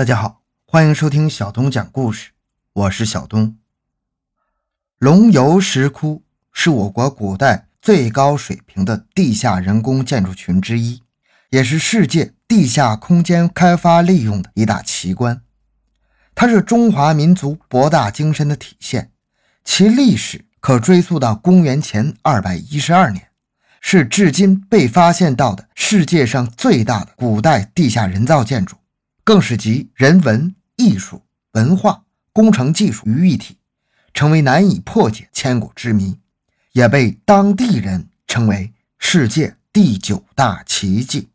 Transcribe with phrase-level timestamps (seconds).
[0.00, 2.30] 大家好，欢迎收听小东讲故事，
[2.72, 3.58] 我是小东。
[4.98, 6.22] 龙游石窟
[6.54, 11.02] 是我国古代最高水平的地下人工建筑群之一，
[11.50, 15.42] 也是世界地下空间开发利用的一大奇观。
[16.34, 19.10] 它是中华民族博大精深的体现，
[19.62, 23.28] 其历史可追溯到公元前二百一十二年，
[23.82, 28.76] 是至今被发现到的世界上最大的古代地下人造建筑。
[29.30, 31.22] 更是集人文、艺术、
[31.52, 33.56] 文化、工程技术于一体，
[34.12, 36.18] 成为难以破解千古之谜，
[36.72, 41.28] 也被当地人称为世界第九大奇迹。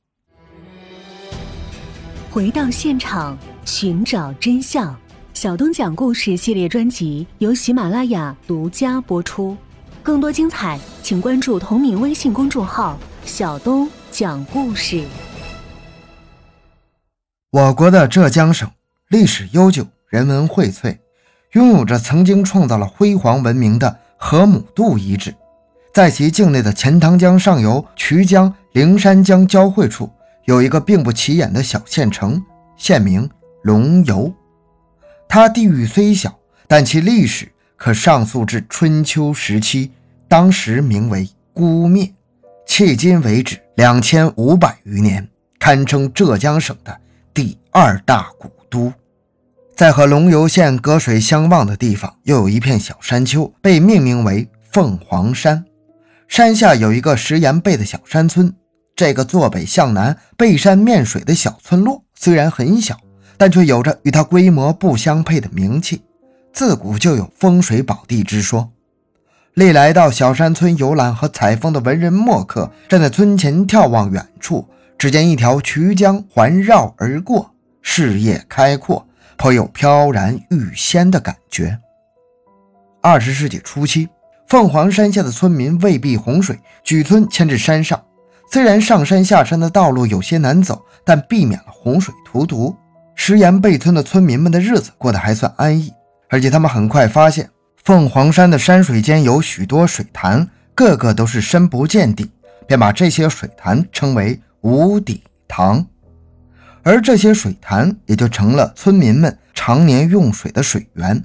[2.29, 4.93] 回到现场寻找真相，
[5.33, 9.55] 小东讲故事系列专辑由喜马拉雅独家播出。
[10.03, 15.05] 更多精彩，请关注同名微信公众号“小东讲故事”。
[17.55, 18.69] 我国的浙江省
[19.07, 20.97] 历史悠久，人文荟萃，
[21.53, 25.33] 拥有着曾经创造了辉煌文明的河姆渡遗址。
[25.93, 30.11] 在其境内的钱塘江上游渠江、灵山江交汇处，
[30.43, 32.43] 有一个并不起眼的小县城，
[32.75, 33.29] 县名
[33.63, 34.29] 龙游。
[35.29, 36.37] 它地域虽小，
[36.67, 39.93] 但其历史可上溯至春秋时期，
[40.27, 42.13] 当时名为姑灭，
[42.67, 45.25] 迄今为止两千五百余年，
[45.57, 46.99] 堪称浙江省的。
[47.35, 48.93] 第二大古都，
[49.75, 55.65] 在和龙游县隔水相望的地方，又有一片小山丘，被命名为凤凰山。
[56.29, 58.55] 山下有一个石岩背的小山村。
[58.95, 62.97] 这个坐北向南、背山面水的小村落，虽然很小，
[63.35, 66.01] 但却有着与它规模不相配的名气。
[66.53, 68.71] 自古就有风水宝地之说。
[69.55, 74.65] 历来到小山村游览和采风的文人墨客，站在村前眺望远处。
[74.97, 79.05] 只见一条渠江环绕而过，视野开阔，
[79.37, 81.77] 颇有飘然欲仙的感觉。
[83.01, 84.07] 二十世纪初期，
[84.47, 88.01] 凤凰山下的村民为避洪水，举村迁至山上。
[88.51, 92.75] 虽然上山下山的道路有些难走，但避免了洪水荼毒。
[93.15, 95.93] 石岩背村的村民们的日子过得还算安逸，
[96.29, 97.49] 而且他们很快发现，
[97.83, 102.31] 凤凰山的山水间有许多水潭，个个都是深不见底，
[102.65, 104.39] 便把这些水潭称为。
[104.65, 105.85] 无底塘，
[106.81, 111.23] 而这些水潭也就成了村民们常年用水的水源。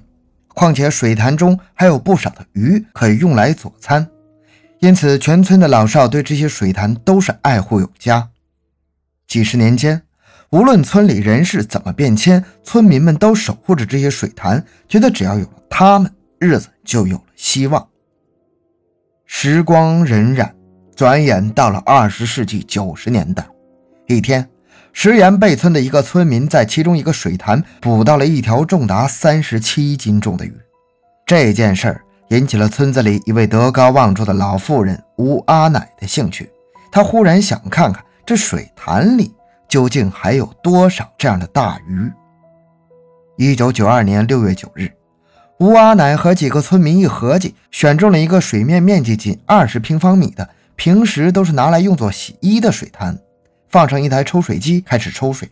[0.49, 4.07] 况且水潭中还有不少的鱼可以用来佐餐，
[4.81, 8.29] 因此全村的老少对这些水潭都是爱护有加。
[9.27, 10.03] 几十年间，
[10.51, 17.89] 无论村里人事怎么变迁，村民们都守护着这些水潭，觉得只要有了它们，日子就有了希望。
[19.25, 20.51] 时光荏苒。
[21.01, 23.43] 转眼到了二十世纪九十年代，
[24.07, 24.47] 一天，
[24.93, 30.55] 石岩背村的一个村民在其中一个水潭捕到了一条重达三十七斤重的鱼。
[31.25, 36.51] 这件事儿引起了村子里一位德高望重的老妇人吴阿奶的兴趣。
[36.93, 39.33] 她忽然想看看这水潭里
[39.71, 42.13] 究竟还有多少这样的大鱼。
[43.39, 44.93] 一九九二年六月九日，
[45.61, 50.47] 吴阿奶和几个村民一合计，选中了一个水面面积仅二十平方米的。
[50.81, 53.15] 平时都是拿来用作洗衣的水潭，
[53.69, 55.47] 放上一台抽水机开始抽水。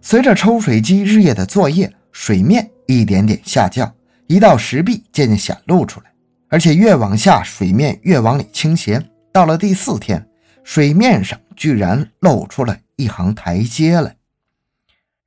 [0.00, 3.94] 随着抽水机日夜的作业，水面一点点下降，
[4.28, 6.06] 一道石壁渐渐显露出来，
[6.48, 9.06] 而且越往下，水面越往里倾斜。
[9.34, 10.26] 到了第四天，
[10.64, 14.16] 水面上居然露出了一行台阶来。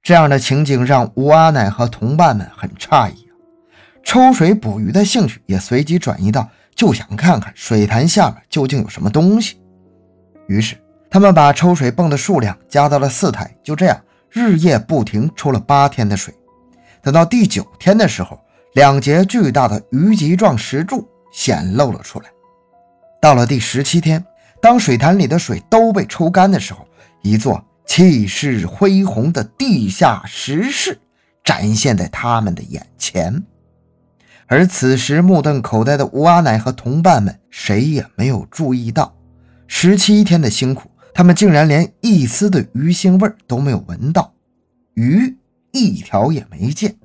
[0.02, 3.28] 这样的情景让吴阿奶和同伴们很诧异！
[4.04, 6.50] 抽水捕鱼的兴趣也随即转移到。
[6.76, 9.58] 就想看看水潭下面究竟有什么东西，
[10.48, 10.76] 于是
[11.10, 14.00] 他们把抽水泵的数量加到了四台，就这样
[14.30, 16.34] 日夜不停抽了八天的水。
[17.02, 18.38] 等到第九天的时候，
[18.74, 22.26] 两节巨大的鱼脊状石柱显露了出来。
[23.22, 24.24] 到了第十七天，
[24.62, 26.86] 当水潭里的水都被抽干的时候，
[27.22, 31.00] 一座气势恢宏的地下石室
[31.44, 33.42] 展现在他们的眼前。
[34.48, 39.16] 而此时目瞪口呆的吴阿奶和同伴们，谁也没有注意到，
[39.68, 44.34] 十七天的辛苦，他们竟然连一丝的鱼腥味都没有闻到，
[44.94, 45.36] 鱼
[45.72, 46.96] 一条也没见。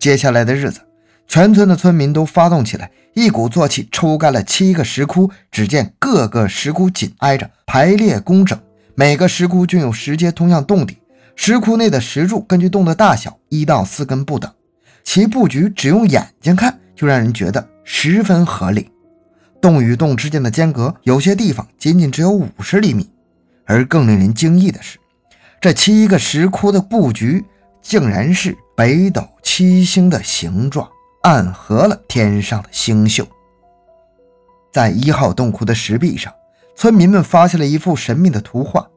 [0.00, 0.80] 接下来的日子，
[1.28, 5.30] 全村的村民都发动起来，一鼓作气抽干了七个石窟。
[5.52, 8.58] 只见各个石窟紧挨着，排列工整，
[8.96, 10.98] 每个石窟均有石阶通向洞底，
[11.36, 14.52] 石窟内的石柱根据洞的大小，一到四根不等。
[15.02, 18.90] 其布局只用眼睛看就让人觉得十分合理。
[19.60, 23.10] 洞与洞之间的间隔有些地方仅仅只有五十厘米，
[23.66, 24.98] 而更令人惊异的是，
[25.60, 27.44] 这七个石窟的布局
[27.82, 30.88] 竟然是北斗七星的形状，
[31.22, 33.26] 暗合了天上的星宿。
[34.72, 36.32] 在一号洞窟的石壁上，
[36.74, 38.88] 村民们发现了一幅神秘的图画，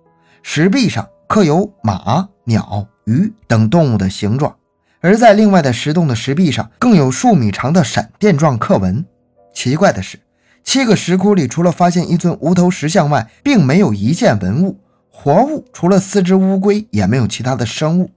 [0.43, 4.55] 石壁上刻有马、鸟、鱼等动物的形状，
[5.03, 9.05] 而在另外的石洞的石壁上，更有数米长的闪电状刻纹。
[9.53, 10.17] 奇怪的是，
[10.63, 14.79] 七个石窟里除了发现一尊无头石像外，并没有一件文物。
[15.09, 18.09] 活物除了四只乌龟，也没有其他的生物。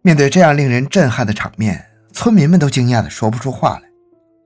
[0.00, 1.84] 面对这样令人震撼的场面，
[2.14, 3.82] 村民们都惊讶的说不出话来。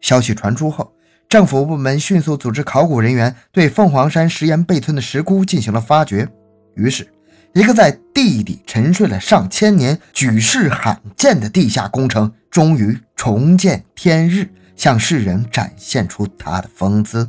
[0.01, 0.93] 消息传出后，
[1.29, 6.29] 政府部门迅速组织考古人员对凤凰山石岩背村的石窟进行了发掘。
[6.75, 7.07] 于是，
[7.55, 17.29] 一个在地底沉睡了上千年、举世罕见的地下工程，终于重见天日，向世人展现出它的风姿。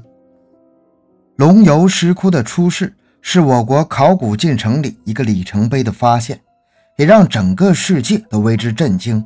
[1.38, 2.94] 龙游石窟的出世。
[3.22, 6.40] 是我国考古进程里一个里程碑的发现，
[6.96, 9.24] 也让整个世界都为之震惊。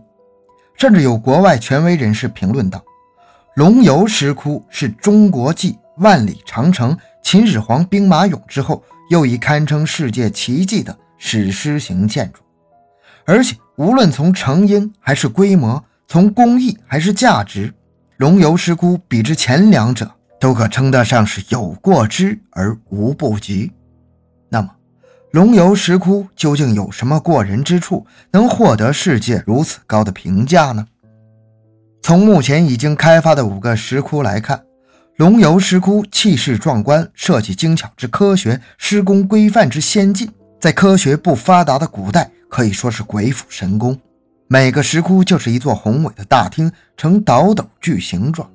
[0.80, 2.84] 甚至有国外权威人士评论道
[3.56, 12.42] ：“龙游石窟是中国继万里长城、秦始皇兵马俑之后，又一堪称世界奇迹的史诗型建筑。
[13.26, 17.72] 而且，无论从成因还是规模，从工艺还是价值，
[18.18, 23.72] 龙游石窟比之前两者，都可称得上是有过之而无不及。”
[24.50, 24.70] 那么，
[25.30, 30.88] 龙游石窟究竟有什么过人之处，能获得世界如此高的评价呢？
[32.02, 34.64] 从目前已经开发的五个石窟来看，
[35.18, 40.28] 龙游石窟气势壮观，设计精巧之科学，施工规范之先进，
[40.60, 43.96] 在科学不发达的古代可以说是鬼斧神工。
[44.48, 48.50] 每个石窟就是一座宏伟的大厅，呈倒斗巨形状，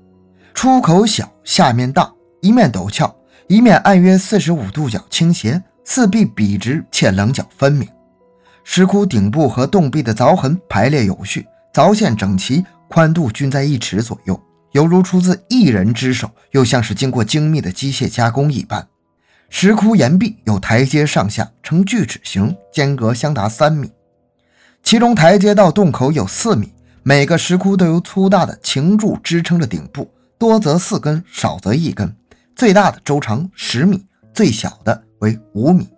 [0.52, 3.14] 出口小，下面大，一面陡峭，
[3.46, 5.62] 一面按约四十五度角倾斜。
[5.84, 7.88] 四壁笔直且棱角分明，
[8.62, 14.38] 石窟顶部和洞壁的凿痕排列有序，凿线整齐，宽度均在一尺左右，
[14.72, 18.86] 犹如出自一人之手，又像是经过精密的机械加工一般。
[19.48, 23.90] 石窟岩壁有台阶上下，呈锯齿形，间隔相达三米，
[24.82, 26.72] 其中台阶到洞口有四米。
[27.02, 32.14] 每个石窟都由粗大的擎柱支撑着顶部，多则四根，少则一根，
[32.54, 34.04] 最大的周长十米，
[34.34, 35.04] 最小的。
[35.20, 35.88] 为五米，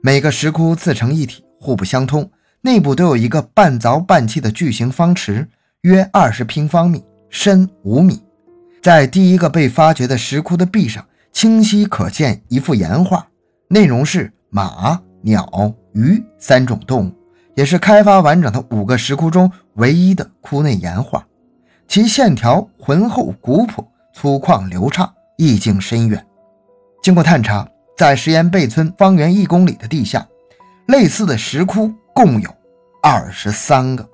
[0.00, 2.30] 每个石窟自成一体，互不相通，
[2.62, 5.46] 内部都有一个半凿半砌的巨型方池，
[5.82, 8.22] 约二十平方米，深五米。
[8.82, 13.26] 在第一个被发掘的石窟的壁上，清晰可见一幅岩画，
[13.68, 17.12] 内容是马、鸟、鱼三种动物，
[17.54, 21.26] 也是开发完整的五个石窟中唯一的窟内岩画。
[21.86, 26.24] 其线条浑厚古朴，粗犷流畅，意境深远。
[27.02, 27.68] 经过探查。
[27.96, 30.24] 在石岩背村方圆一公里的地下，
[30.86, 32.48] 类似的石窟共有
[33.02, 34.04] 二十三个；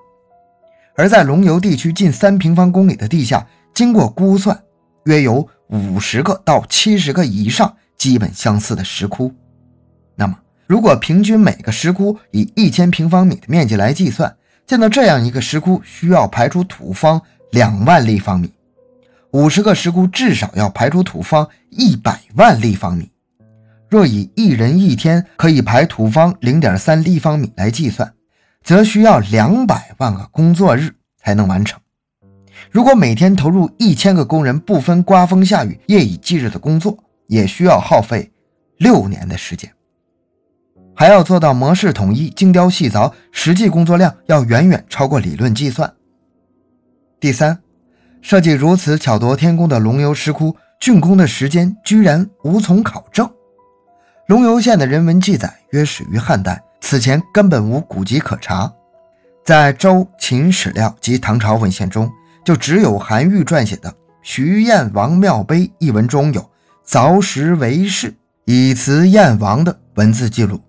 [0.95, 4.57] 而在龙游地区近三平方公里的地下，经过估算，
[5.05, 9.33] 约有五十个到七十个以上基本相似的石窟。
[10.15, 10.37] 那么，
[10.67, 14.33] 如果平均每个石窟以一千平方米的面积来计算，
[14.65, 17.21] 建造这样一个石窟需要排出土方
[17.51, 18.51] 两万立方米，
[19.31, 23.11] 五十个石窟至少要排出土方一百万立方米。
[23.89, 28.11] 若以一人一天可以排土方零点三立方米来计算，
[28.65, 31.79] 则需要两百万个工作日才能完成。
[32.71, 38.31] 如果每天投入一千个工人，不分刮风下雨、夜以继日的工作，也需要耗费
[38.77, 39.71] 六年的时间。
[40.95, 45.93] 还要做到模式统一、精雕细凿，实际工作量要远远超过理论计算。
[47.19, 47.59] 第三，
[48.21, 53.29] 设计如此巧夺天工的龙游石窟，竣工的时间居然无从考证。
[54.27, 58.71] 龙游县的人文记载约始于汉代，此前根本无古籍可查。
[59.43, 62.07] 在周、秦史料及唐朝文献中，
[62.43, 63.89] 就只有韩愈撰写的
[64.21, 66.47] 《徐燕王庙碑》一文中有
[66.87, 68.13] “凿石为室，
[68.45, 70.61] 以辞燕王”的文字记录。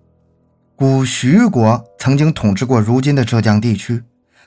[0.75, 4.01] 古徐国曾经统治过如今的浙江地区，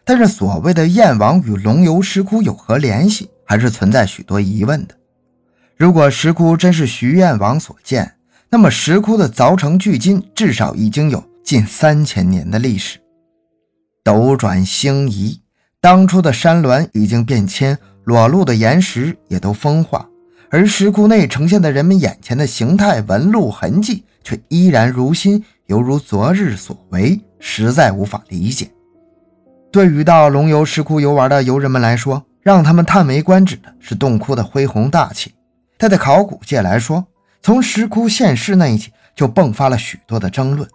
[0.04, 4.96] 但是所谓的燕王与龙游石窟有何联系，还是存在许多疑问的。
[5.76, 8.16] 如果石窟真是徐燕王所建，
[8.48, 13.00] 那么石窟的凿成距今至少已经有近三千年的历史。
[14.04, 15.40] 斗转星移，
[15.80, 20.09] 当初的山峦已经变迁，裸露的岩石也都风化，
[20.49, 28.71] 而石窟内呈现的人们眼前的形态纹路痕迹却依然如新，犹如昨日所为，实在无法理解。
[29.73, 35.33] 对于到龙游石窟游玩的游人们来说，让他们叹为观止的是洞窟的恢宏大气；
[35.76, 37.04] 但在考古界来说，
[37.42, 40.71] 从石窟现世那一起，就迸发了许多的争论。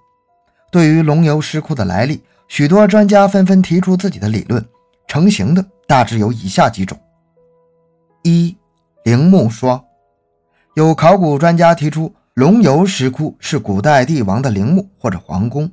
[0.76, 4.62] 对于龙游石窟的来历，许多专家纷纷提出自己的理论，
[5.08, 7.00] 成型的大致有以下几种：
[8.24, 8.54] 一、
[9.06, 9.82] 陵墓说。
[10.74, 15.72] 有考古专家提出，龙游石窟是古代帝王的陵墓或者皇宫，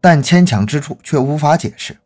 [0.00, 1.96] 但牵强之处却无法解释。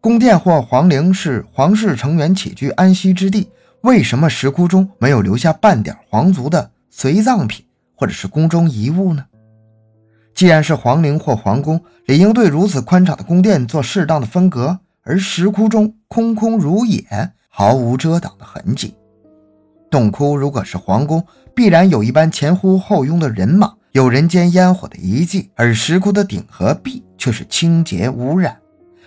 [0.00, 3.48] 宫殿或皇陵是皇室成员起居安息之地，
[3.82, 9.24] 为什么石窟中没有留下半点皇族的随葬品或者是宫中遗物呢？
[10.34, 17.06] 既然是皇陵或皇宫，理应对如此宽敞的宫殿做适当的分隔，而石窟中空空如也，
[17.48, 18.94] 毫无遮挡的痕迹。
[19.90, 21.24] 洞窟如果是皇宫，
[21.54, 28.56] 必然有一般前呼后拥的人马，有人间烟火的遗迹，而石窟的顶和壁却是清洁无染。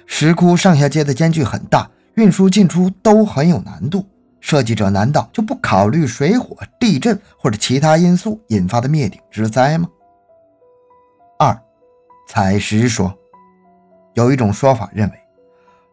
[0.05, 4.05] 石窟上下阶的间距很大，运输进出都很有难度。
[4.39, 9.89] 设计者难道就不考虑水火、地震或者其他因素引发的灭顶之灾吗？
[12.27, 13.17] 采石说，
[14.13, 15.15] 有一种说法认为，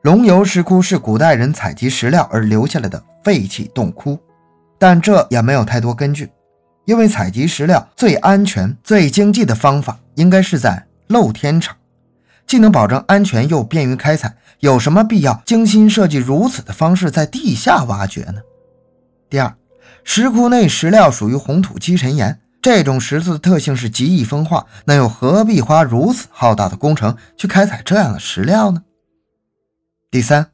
[0.02, 4.18] 龙游石窟是古代人采集石料而留下来的废弃洞窟，
[4.78, 6.28] 但这也没有太多根据。
[6.86, 11.74] 因为采集石料最安全、最经济的方法应该是在露天场，
[12.46, 18.40] 既能保证安全又便于开采，有什么必要精心设计如此的方式在地下挖掘呢？
[19.30, 19.54] 第二，
[20.02, 28.82] 石窟内石料属于红土积尘岩，这种石子的特性是极易风化，那又何必花如此浩大的工程去开采这样的石料呢？
[30.10, 30.46] 第三，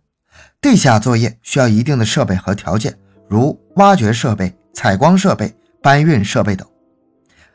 [0.61, 2.99] 地下作业需要一定的设备和条件，
[3.29, 5.55] 如挖掘设备、采光设备。
[5.81, 6.69] 搬运设备等，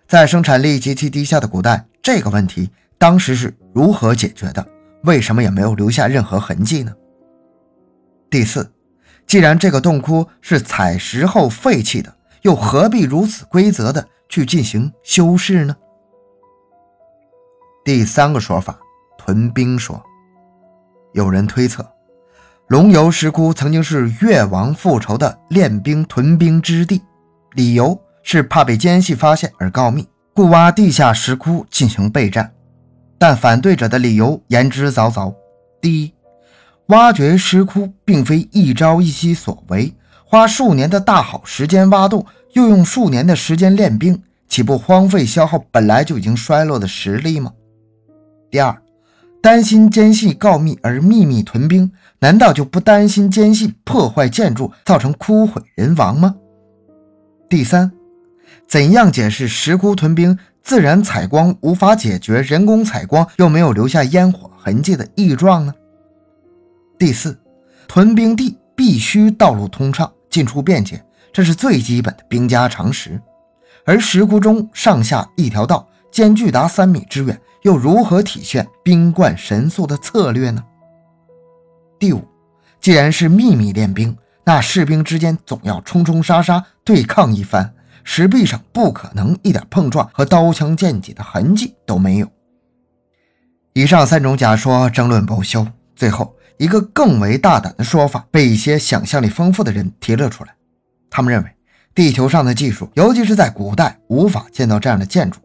[0.08, 4.66] 在生产力极其低下的古代，这个问题当时是如何解决的？
[5.04, 6.92] 为什么也没有留下任何痕迹呢？
[8.32, 8.72] 第四，
[9.28, 15.74] 既然这个洞窟是采石后废弃的，又何必如此规则的去进行修饰呢？
[17.86, 18.78] 第三个说法，
[19.18, 20.04] 屯兵说，
[21.14, 21.90] 有人推测，
[22.68, 27.02] 龙游石窟曾经是越王复仇的练兵屯兵之地，
[27.54, 27.98] 理由。
[28.28, 32.52] 是怕被奸细发现而告密，故挖地下石窟进行备战。
[33.20, 35.32] 但反对者的理由言之凿凿：
[35.80, 36.12] 第一，
[36.88, 39.94] 挖掘石窟并非一朝一夕所为，
[40.26, 47.52] 花数年的大好时间挖洞，又用数年的时间练兵，岂不荒废消耗本来就已经衰落的实力吗？
[48.50, 48.82] 第二，
[49.42, 56.34] 担心奸细告密而秘密屯兵，难道就不担心奸细破坏建筑，造成枯毁人亡吗？
[57.50, 57.92] 第三。
[58.66, 65.74] 怎样解释石窟屯兵、自然采光无法解决人工采光又没有留下烟火痕迹的异状呢？
[66.98, 67.38] 第四，
[67.86, 71.04] 屯兵地必须道路通畅、进出便捷，
[71.36, 73.22] 这是最基本的兵家常识。
[73.86, 80.64] 而石窟中上下一条道，间距达三米之远，又如何体现兵冠神速的策略呢？
[82.00, 82.26] 第五，
[82.80, 84.16] 既然是秘密练兵，
[84.46, 87.74] 那士兵之间总要冲冲杀杀、对抗一番。
[88.06, 92.32] 石壁上不可能一点碰撞和刀枪剑戟的痕迹都没有。
[93.74, 100.56] 以上三种假说争论不休，最后一个更为大胆的说法被一些想象力丰富的人提了出来。
[101.10, 101.50] 他们认为，
[101.94, 105.40] 地球上的技术，尤其是在古代，无法建造这样的建筑，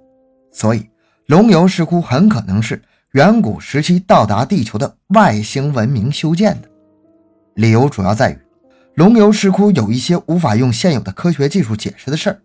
[0.53, 0.89] 所以
[1.27, 6.69] 龙游石窟很可能是远古时期到达地球的外星文明修建的。
[7.55, 8.39] 理由主要在于，
[8.95, 12.41] 龙游石窟有一些无法用现有的科学技术解释的事儿。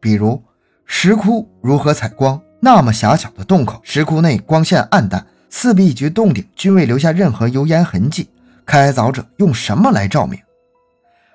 [0.00, 0.42] 比如
[0.84, 2.40] 石窟如何采光？
[2.60, 8.28] 那么狭小的洞口，石窟内光线暗淡，四壁及洞顶均未留下任何油烟痕迹。
[8.66, 10.38] 开凿者用什么来照明？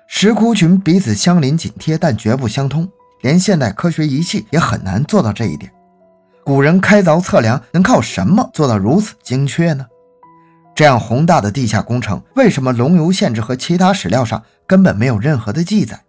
[0.06, 2.88] 石窟群彼此相邻紧贴，但绝不相通，
[3.22, 5.72] 连现代科学仪器也很难做到这一点。
[6.44, 9.86] 古人开凿测量能靠什么做到如此精确呢？
[10.74, 16.02] 这样宏大的地下工程，为什么龙游县志和其他史料上根本没有任何的记载？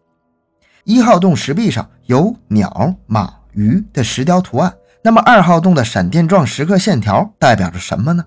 [0.83, 4.73] 一号洞石壁上有鸟、马、鱼的石雕图案，
[5.03, 8.25] 那么二号洞的闪电状石刻线条代表着什么呢？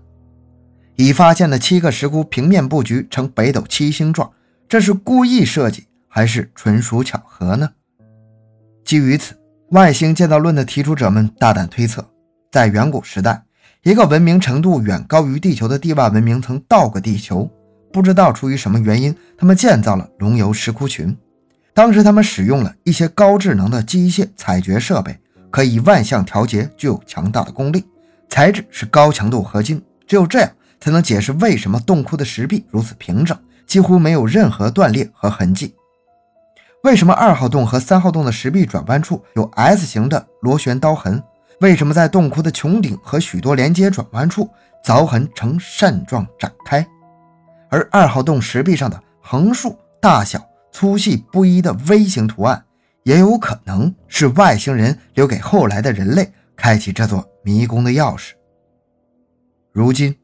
[0.96, 4.30] 已发现的七个石窟平面布局呈北斗七星状，
[4.68, 7.70] 这是故意设计还是纯属巧合呢？
[8.84, 9.34] 基于此，
[9.70, 12.06] 外星建造论的提出者们大胆推测，
[12.52, 13.42] 在远古时代，
[13.82, 17.50] 一个文明程度远高于地球的地外文明曾到过地球，
[17.90, 21.16] 不知道出于什么原因，他们建造了龙游石窟群。
[21.72, 25.18] 当时他们使用了一些高智能的机械采掘设备，
[25.50, 27.87] 可以万向调节，具有强大的功力。
[28.28, 33.34] 材质是高强度合金，只有这样才能解释为什么洞窟的石壁如此平整，
[33.68, 35.76] 几乎没有任何断裂和痕迹。
[36.82, 41.22] 为什么二号洞和三号洞的石壁转弯处有 S 型的螺旋刀痕？
[41.60, 44.48] 为什么在洞窟的穹顶和许多连接转弯处
[44.84, 46.87] 凿痕呈扇状展开，
[47.68, 52.64] 而二号洞石壁上的横竖大小粗细不一的微型图案，
[53.02, 58.30] 也有可能是外星人留给后来的人类开启这座迷宫的钥匙。
[59.72, 60.16] 如今，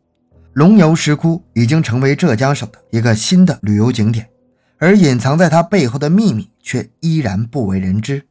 [0.55, 4.29] 龙游石窟已经成为浙江省的一个新的旅游景点，
[4.79, 8.25] 而隐藏在它背后的秘密却依然不为人知。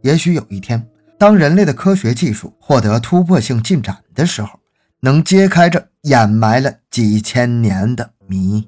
[0.00, 0.86] 也许有一天，
[1.18, 4.58] 当人类的科学技术获得突破性进展的时候，
[5.00, 8.66] 能揭开这掩埋了几千年的谜。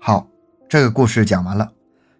[0.00, 0.26] 好，
[0.68, 1.70] 这个故事讲完了。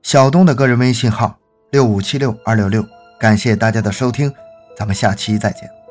[0.03, 1.39] 小东的个人微信号
[1.71, 2.85] 六五七六二六六，
[3.19, 4.31] 感谢大家的收听，
[4.77, 5.84] 咱们下期再见。